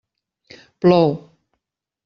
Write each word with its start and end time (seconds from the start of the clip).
Plou. 0.81 1.11